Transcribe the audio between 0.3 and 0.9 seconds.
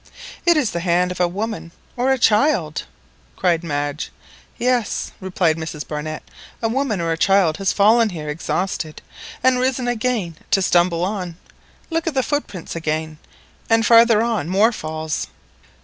"It is the